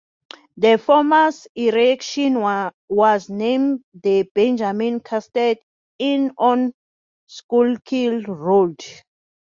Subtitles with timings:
[0.57, 2.39] The former's erection
[2.89, 5.59] was named the Benjamin Custard
[5.99, 6.73] Inn on
[7.27, 8.83] Schuylkill Road.